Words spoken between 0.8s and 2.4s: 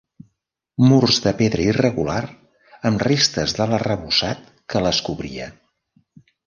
Murs de pedra irregular